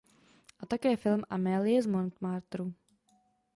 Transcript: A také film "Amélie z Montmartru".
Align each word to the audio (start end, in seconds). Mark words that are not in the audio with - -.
A 0.61 0.65
také 0.65 0.95
film 0.97 1.21
"Amélie 1.29 1.81
z 1.81 1.85
Montmartru". 1.85 2.71